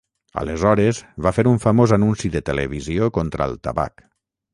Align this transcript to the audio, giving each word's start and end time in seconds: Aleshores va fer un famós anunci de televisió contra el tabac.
Aleshores 0.41 1.01
va 1.27 1.33
fer 1.37 1.45
un 1.51 1.59
famós 1.65 1.93
anunci 1.97 2.31
de 2.37 2.41
televisió 2.47 3.11
contra 3.19 3.49
el 3.51 3.55
tabac. 3.69 4.05